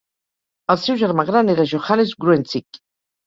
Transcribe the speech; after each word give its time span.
El 0.73 0.79
seu 0.83 0.97
germà 1.01 1.25
gran 1.27 1.53
era 1.55 1.67
Johannes 1.73 2.15
Gruentzig. 2.25 2.81